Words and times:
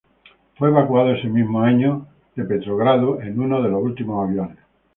Fue 0.55 0.69
evacuado 0.69 1.11
ese 1.13 1.27
mismo 1.27 1.61
año 1.61 2.07
de 2.35 2.41
Stalingrado 2.41 3.21
en 3.21 3.39
uno 3.39 3.61
de 3.61 3.69
los 3.69 3.83
últimos 3.83 4.27
aviones. 4.27 4.57